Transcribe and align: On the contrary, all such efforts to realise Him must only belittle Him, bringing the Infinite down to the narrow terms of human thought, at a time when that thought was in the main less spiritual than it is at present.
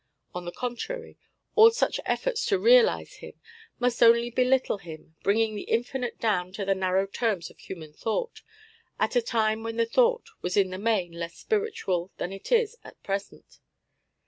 On 0.33 0.45
the 0.45 0.51
contrary, 0.51 1.19
all 1.53 1.69
such 1.69 1.99
efforts 2.07 2.43
to 2.47 2.57
realise 2.57 3.17
Him 3.17 3.39
must 3.77 4.01
only 4.01 4.31
belittle 4.31 4.79
Him, 4.79 5.15
bringing 5.21 5.53
the 5.53 5.69
Infinite 5.69 6.19
down 6.19 6.51
to 6.53 6.65
the 6.65 6.73
narrow 6.73 7.05
terms 7.05 7.51
of 7.51 7.59
human 7.59 7.93
thought, 7.93 8.41
at 8.99 9.15
a 9.15 9.21
time 9.21 9.61
when 9.61 9.75
that 9.77 9.91
thought 9.91 10.25
was 10.41 10.57
in 10.57 10.71
the 10.71 10.79
main 10.79 11.11
less 11.11 11.35
spiritual 11.35 12.09
than 12.17 12.33
it 12.33 12.51
is 12.51 12.75
at 12.83 12.99
present. 13.03 13.59